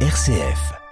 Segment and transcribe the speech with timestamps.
[0.00, 0.85] RCF.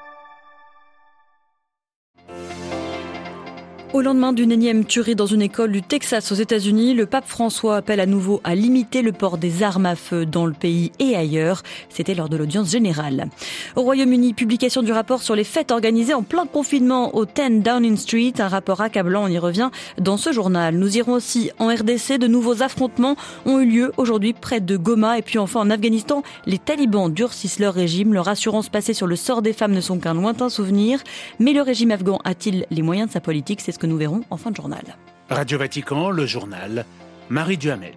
[3.94, 7.77] Au lendemain d'une énième tuerie dans une école du Texas aux États-Unis, le pape François
[7.77, 11.14] appelle à nouveau à limiter le port des armes à feu dans le pays et
[11.14, 11.62] ailleurs.
[11.90, 13.29] C'était lors de l'audience générale.
[13.77, 17.96] Au Royaume-Uni, publication du rapport sur les fêtes organisées en plein confinement au 10 Downing
[17.96, 19.70] Street, un rapport accablant, on y revient
[20.00, 20.74] dans ce journal.
[20.74, 23.14] Nous irons aussi en RDC, de nouveaux affrontements
[23.46, 27.61] ont eu lieu aujourd'hui près de Goma et puis enfin en Afghanistan, les talibans durcissent
[27.61, 30.98] leur régime, leur assurance passée sur le sort des femmes ne sont qu'un lointain souvenir,
[31.38, 33.61] mais le régime afghan a-t-il les moyens de sa politique?
[33.61, 34.84] C'est ce nous verrons en fin de journal.
[35.29, 36.84] Radio Vatican, le journal,
[37.29, 37.95] Marie Duhamel.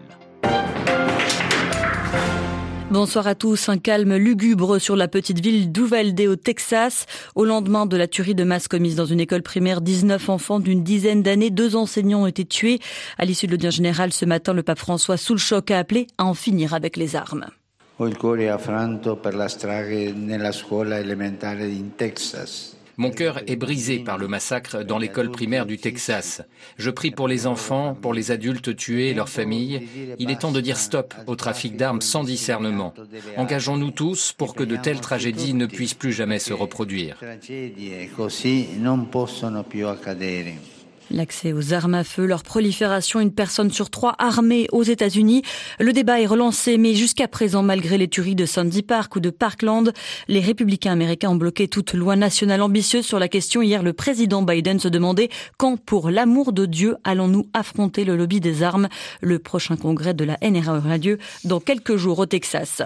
[2.89, 3.67] Bonsoir à tous.
[3.67, 7.05] Un calme lugubre sur la petite ville d'Uvalde au Texas.
[7.35, 10.83] Au lendemain de la tuerie de masse commise dans une école primaire, 19 enfants d'une
[10.83, 12.79] dizaine d'années, deux enseignants ont été tués.
[13.17, 16.07] À l'issue de l'audience générale ce matin, le pape François, sous le choc, a appelé
[16.17, 17.47] à en finir avec les armes.
[17.99, 22.76] Ho il cuore affranto per la strage nella scuola elementare in Texas.
[22.97, 26.41] Mon cœur est brisé par le massacre dans l'école primaire du Texas.
[26.77, 29.87] Je prie pour les enfants, pour les adultes tués et leurs familles.
[30.17, 32.93] Il est temps de dire stop au trafic d'armes sans discernement.
[33.37, 37.19] Engageons-nous tous pour que de telles tragédies ne puissent plus jamais se reproduire.
[41.09, 45.41] L'accès aux armes à feu, leur prolifération, une personne sur trois armée aux États-Unis.
[45.79, 49.29] Le débat est relancé, mais jusqu'à présent, malgré les tueries de Sandy Park ou de
[49.29, 49.93] Parkland,
[50.27, 53.61] les républicains américains ont bloqué toute loi nationale ambitieuse sur la question.
[53.61, 58.41] Hier, le président Biden se demandait quand, pour l'amour de Dieu, allons-nous affronter le lobby
[58.41, 58.89] des armes?
[59.21, 62.81] Le prochain congrès de la NRA aura lieu dans quelques jours au Texas.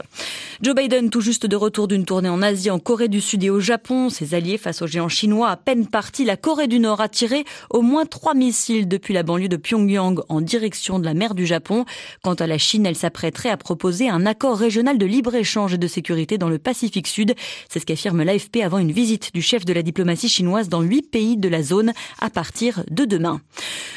[0.62, 3.50] Joe Biden, tout juste de retour d'une tournée en Asie, en Corée du Sud et
[3.50, 7.02] au Japon, ses alliés face aux géants chinois à peine partis, la Corée du Nord
[7.02, 11.16] a tiré au moins trois missiles depuis la banlieue de Pyongyang en direction de la
[11.16, 11.86] mer du Japon.
[12.22, 15.88] Quant à la Chine, elle s'apprêterait à proposer un accord régional de libre-échange et de
[15.88, 17.34] sécurité dans le Pacifique Sud.
[17.70, 21.10] C'est ce qu'affirme l'AFP avant une visite du chef de la diplomatie chinoise dans huit
[21.10, 23.42] pays de la zone à partir de demain.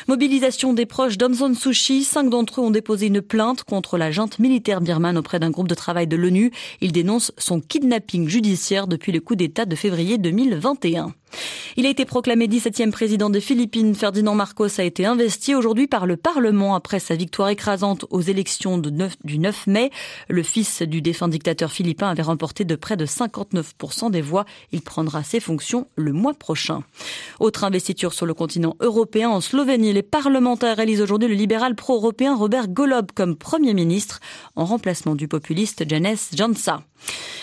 [0.07, 2.05] Mobilisation des proches d'Aung Kyi.
[2.05, 5.69] Cinq d'entre eux ont déposé une plainte contre la junte militaire birmane auprès d'un groupe
[5.69, 6.53] de travail de l'ONU.
[6.81, 11.13] Ils dénoncent son kidnapping judiciaire depuis le coup d'État de février 2021.
[11.77, 13.95] Il a été proclamé 17e président des Philippines.
[14.05, 18.77] Ferdinand Marcos a été investi aujourd'hui par le Parlement après sa victoire écrasante aux élections
[18.77, 19.91] du 9 mai.
[20.29, 24.45] Le fils du défunt dictateur philippin avait remporté de près de 59% des voix.
[24.73, 26.83] Il prendra ses fonctions le mois prochain.
[27.41, 32.37] Autre investiture sur le continent européen, en Slovénie, les parlementaires élisent aujourd'hui le libéral pro-européen
[32.37, 34.21] Robert Golob comme Premier ministre
[34.55, 36.83] en remplacement du populiste Janes Jansa.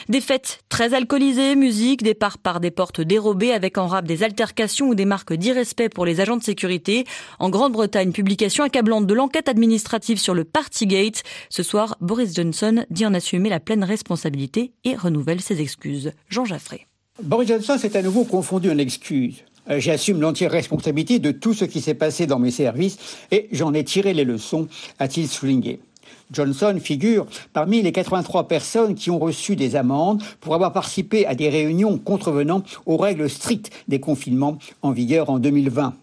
[0.09, 4.89] Des fêtes très alcoolisées, musique, départ par des portes dérobées avec en rap des altercations
[4.89, 6.50] ou des marques d'irrespect pour les agents de sécurité.
[7.39, 11.23] En Grande-Bretagne, publication accablante de l'enquête administrative sur le Partygate.
[11.49, 16.11] Ce soir, Boris Johnson dit en assumer la pleine responsabilité et renouvelle ses excuses.
[16.29, 16.87] Jean Jaffré.
[17.23, 19.43] Boris Johnson s'est à nouveau confondu en excuses.
[19.69, 22.97] Euh, j'assume l'entière responsabilité de tout ce qui s'est passé dans mes services
[23.31, 24.67] et j'en ai tiré les leçons,
[24.99, 25.79] a-t-il souligné.
[26.31, 31.35] Johnson figure parmi les 83 personnes qui ont reçu des amendes pour avoir participé à
[31.35, 35.93] des réunions contrevenant aux règles strictes des confinements en vigueur en 2020.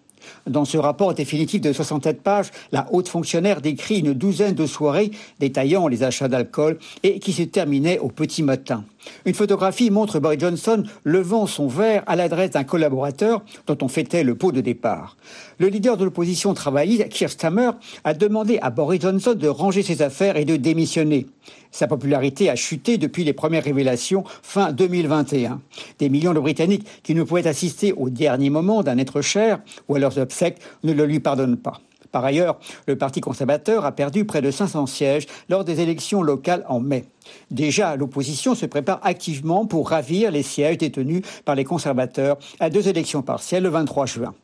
[0.46, 5.10] Dans ce rapport définitif de 67 pages, la haute fonctionnaire décrit une douzaine de soirées
[5.38, 8.84] détaillant les achats d'alcool et qui se terminaient au petit matin.
[9.24, 14.24] Une photographie montre Boris Johnson levant son verre à l'adresse d'un collaborateur dont on fêtait
[14.24, 15.16] le pot de départ.
[15.58, 17.70] Le leader de l'opposition travailliste, Keir Starmer,
[18.04, 21.26] a demandé à Boris Johnson de ranger ses affaires et de démissionner.
[21.70, 25.60] Sa popularité a chuté depuis les premières révélations fin 2021.
[25.98, 29.97] Des millions de Britanniques qui ne pouvaient assister au dernier moment d'un être cher ou
[29.97, 31.80] à leurs obsèques ne le lui pardonnent pas.
[32.12, 36.64] Par ailleurs, le Parti conservateur a perdu près de 500 sièges lors des élections locales
[36.69, 37.04] en mai.
[37.50, 42.88] Déjà, l'opposition se prépare activement pour ravir les sièges détenus par les conservateurs à deux
[42.88, 44.34] élections partielles le 23 juin.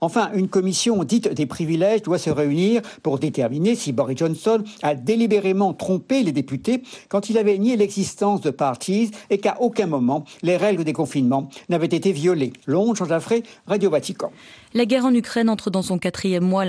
[0.00, 4.94] Enfin, une commission dite des privilèges doit se réunir pour déterminer si Boris Johnson a
[4.94, 10.24] délibérément trompé les députés quand il avait nié l'existence de partis et qu'à aucun moment
[10.42, 12.52] les règles des confinements n'avaient été violées.
[12.66, 13.18] Londres, Jean
[13.66, 14.32] Radio Vatican.
[14.74, 16.64] La guerre en Ukraine entre dans son quatrième mois.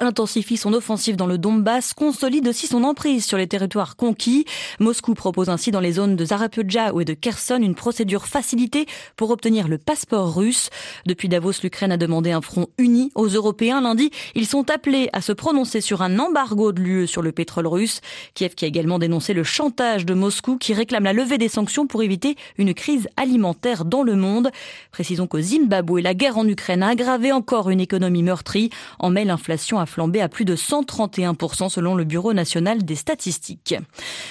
[0.00, 4.44] Intensifie son offensive dans le Donbass, consolide aussi son emprise sur les territoires conquis.
[4.80, 8.86] Moscou propose ainsi dans les zones de Zarapudja ou de Kherson une procédure facilitée
[9.16, 10.70] pour obtenir le passeport russe.
[11.06, 13.80] Depuis Davos, l'Ukraine a demandé un front uni aux Européens.
[13.80, 17.66] Lundi, ils sont appelés à se prononcer sur un embargo de l'UE sur le pétrole
[17.66, 18.00] russe.
[18.34, 21.86] Kiev qui a également dénoncé le chantage de Moscou qui réclame la levée des sanctions
[21.86, 24.50] pour éviter une crise alimentaire dans le monde.
[24.92, 28.70] Précisons qu'au Zimbabwe, la guerre en Ukraine a aggravé encore une économie meurtrie.
[28.98, 33.74] En mai, l'inflation a flambé à plus de 131% selon le Bureau national des statistiques.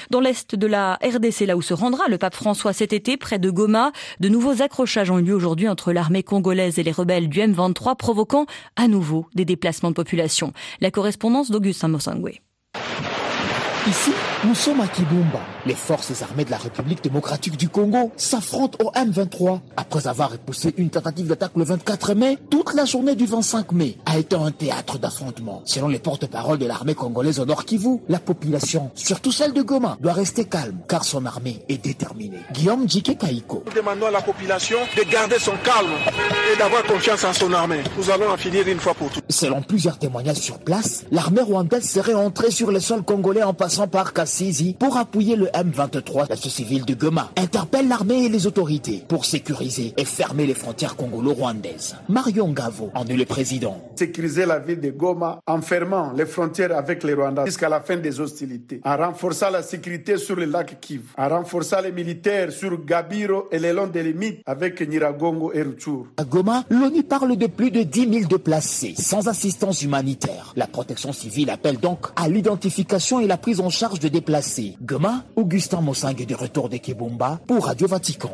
[0.09, 3.39] Dans l'est de la RDC, là où se rendra le pape François cet été, près
[3.39, 7.29] de Goma, de nouveaux accrochages ont eu lieu aujourd'hui entre l'armée congolaise et les rebelles
[7.29, 8.45] du M23, provoquant
[8.75, 10.53] à nouveau des déplacements de population.
[10.81, 12.39] La correspondance d'Augustin Mosangwe.
[13.85, 14.11] Ici,
[14.45, 15.41] nous sommes à Kibumba.
[15.65, 19.59] Les forces armées de la République démocratique du Congo s'affrontent au M23.
[19.75, 23.97] Après avoir repoussé une tentative d'attaque le 24 mai, toute la journée du 25 mai
[24.05, 25.61] a été un théâtre d'affrontement.
[25.65, 29.97] Selon les porte-paroles de l'armée congolaise au Nord Kivu, la population, surtout celle de Goma,
[29.99, 32.39] doit rester calme car son armée est déterminée.
[32.53, 33.63] Guillaume Djike Kaiko.
[33.65, 35.91] Nous demandons à la population de garder son calme
[36.53, 37.83] et d'avoir confiance en son armée.
[37.97, 39.25] Nous allons en finir une fois pour toutes.
[39.29, 43.72] Selon plusieurs témoignages sur place, l'armée rwandaise serait entrée sur le sol congolais en passant
[43.81, 46.29] par Kassizi pour appuyer le M23.
[46.29, 50.95] La civile de Goma interpelle l'armée et les autorités pour sécuriser et fermer les frontières
[50.95, 51.95] congolo-rwandaises.
[52.07, 53.81] Marion Gavo en est le président.
[53.95, 57.97] Sécuriser la ville de Goma en fermant les frontières avec les Rwandais jusqu'à la fin
[57.97, 62.85] des hostilités, en renforçant la sécurité sur le lac Kivu, en renforçant les militaires sur
[62.85, 66.09] Gabiro et les longs des limites avec Niragongo et Rutshuru.
[66.17, 70.53] À Goma, l'ONU parle de plus de 10 000 déplacés sans assistance humanitaire.
[70.55, 74.75] La protection civile appelle donc à l'identification et la prise en charge de déplacés.
[74.81, 78.31] Goma, Augustin Mossang est de retour de Kibumba pour Radio Vatican.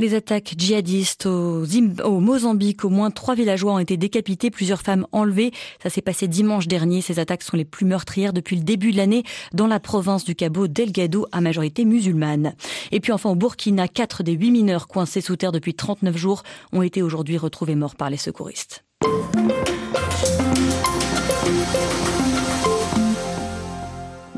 [0.00, 1.62] Les attaques djihadistes au,
[2.04, 5.52] au, Mozambique, au moins trois villageois ont été décapités, plusieurs femmes enlevées.
[5.82, 7.02] Ça s'est passé dimanche dernier.
[7.02, 10.34] Ces attaques sont les plus meurtrières depuis le début de l'année dans la province du
[10.34, 12.54] Cabo Delgado à majorité musulmane.
[12.92, 16.44] Et puis enfin au Burkina, quatre des huit mineurs coincés sous terre depuis 39 jours
[16.72, 18.82] ont été aujourd'hui retrouvés morts par les secouristes.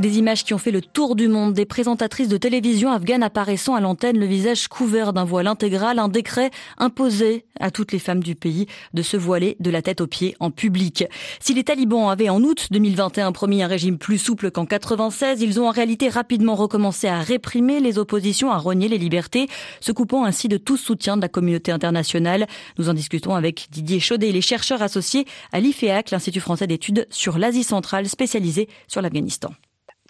[0.02, 3.76] Des images qui ont fait le tour du monde, des présentatrices de télévision afghanes apparaissant
[3.76, 8.20] à l'antenne, le visage couvert d'un voile intégral, un décret imposé à toutes les femmes
[8.20, 11.04] du pays de se voiler de la tête aux pieds en public.
[11.38, 15.60] Si les talibans avaient en août 2021 promis un régime plus souple qu'en 96, ils
[15.60, 19.46] ont en réalité rapidement recommencé à réprimer les oppositions, à renier les libertés,
[19.78, 22.48] se coupant ainsi de tout soutien de la communauté internationale.
[22.76, 27.38] Nous en discutons avec Didier Chaudet, les chercheurs associés à l'IFEAC, l'Institut français d'études sur
[27.38, 29.52] l'Asie centrale spécialisé sur l'Afghanistan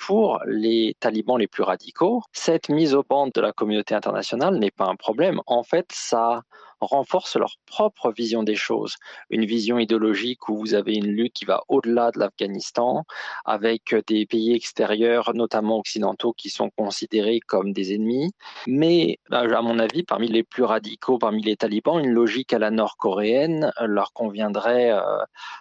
[0.05, 4.73] pour les talibans les plus radicaux, cette mise au banc de la communauté internationale n'est
[4.73, 5.41] pas un problème.
[5.47, 6.43] En fait, ça
[6.85, 8.97] renforcent leur propre vision des choses.
[9.31, 13.05] Une vision idéologique où vous avez une lutte qui va au-delà de l'Afghanistan,
[13.45, 18.33] avec des pays extérieurs, notamment occidentaux, qui sont considérés comme des ennemis.
[18.67, 22.71] Mais, à mon avis, parmi les plus radicaux, parmi les talibans, une logique à la
[22.71, 25.01] nord-coréenne leur conviendrait euh,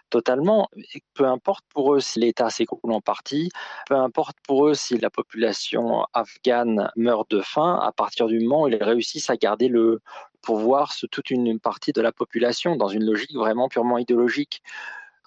[0.10, 0.70] totalement.
[1.14, 3.50] peu importe pour eux si l'État s'écroule en partie,
[3.88, 8.64] peu importe pour eux si la population afghane meurt de faim, à partir du moment
[8.64, 10.02] où ils réussissent à garder le,
[10.42, 14.62] pour voir toute une partie de la population dans une logique vraiment purement idéologique.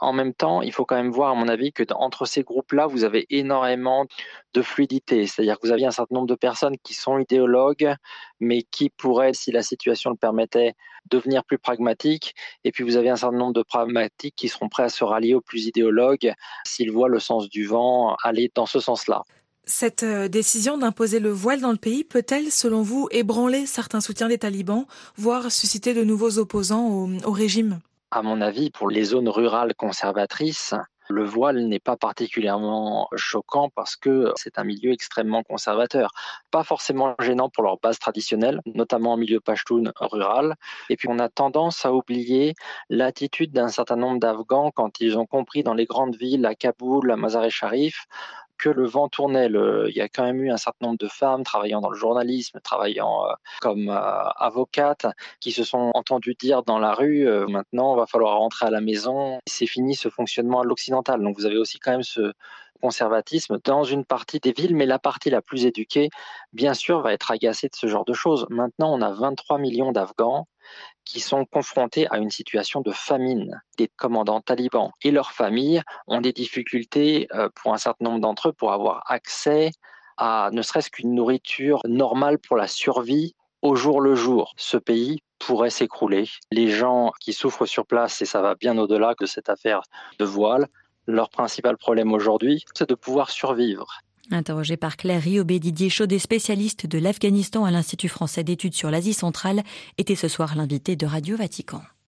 [0.00, 2.87] En même temps, il faut quand même voir, à mon avis, que entre ces groupes-là,
[2.87, 4.06] vous avez énormément
[4.52, 5.26] de fluidité.
[5.26, 7.94] C'est-à-dire que vous avez un certain nombre de personnes qui sont idéologues,
[8.40, 10.75] mais qui pourraient, si la situation le permettait,
[11.11, 12.34] devenir plus pragmatiques.
[12.64, 15.34] Et puis vous avez un certain nombre de pragmatiques qui seront prêts à se rallier
[15.34, 16.34] aux plus idéologues
[16.67, 19.22] s'ils voient le sens du vent aller dans ce sens-là.
[19.66, 24.28] Cette euh, décision d'imposer le voile dans le pays peut-elle, selon vous, ébranler certains soutiens
[24.28, 24.84] des talibans,
[25.16, 27.81] voire susciter de nouveaux opposants au, régime?
[28.11, 30.75] À mon avis, pour les zones rurales conservatrices,
[31.08, 36.10] le voile n'est pas particulièrement choquant parce que c'est un milieu extrêmement conservateur.
[36.50, 40.55] Pas forcément gênant pour leur base traditionnelle, notamment en milieu pashtoun rural.
[40.89, 42.55] Et puis on a tendance à oublier
[42.89, 47.10] l'attitude d'un certain nombre d'Afghans quand ils ont compris dans les grandes villes, à Kaboul,
[47.10, 48.06] à Mazar-e-Sharif,
[48.58, 49.46] que le vent tournait.
[49.46, 52.61] il y a quand même eu un certain nombre de femmes travaillant dans le journalisme,
[52.61, 55.06] travaillant euh, comme euh, avocates,
[55.41, 58.70] qui se sont entendues dire dans la rue euh, maintenant, il va falloir rentrer à
[58.70, 59.39] la maison.
[59.46, 61.23] C'est fini ce fonctionnement à l'occidental.
[61.23, 62.32] Donc vous avez aussi quand même ce
[62.84, 66.10] conservatisme dans une partie des villes, mais la partie la plus éduquée,
[66.53, 68.46] bien sûr, va être agacée de ce genre de choses.
[68.50, 70.46] Maintenant, on a 23 millions d'Afghans
[71.06, 73.62] qui sont confrontés à une situation de famine.
[73.79, 78.50] Des commandants talibans et leurs familles ont des difficultés euh, pour un certain nombre d'entre
[78.50, 79.70] eux pour avoir accès
[80.19, 84.53] à ne serait-ce qu'une nourriture normale pour la survie au jour le jour.
[84.58, 86.29] Ce pays pourrait s'écrouler.
[86.50, 89.81] Les gens qui souffrent sur place, et ça va bien au-delà de cette affaire
[90.19, 90.69] de voile,
[91.06, 94.01] leur principal problème aujourd'hui, c'est de pouvoir survivre.
[94.31, 99.13] Interrogé par Claire Riobé, Didier Chaudet, spécialiste de l'Afghanistan à l'Institut français d'études sur l'Asie
[99.13, 99.63] centrale,
[99.99, 101.82] était ce soir l'invité de Radio Vatican.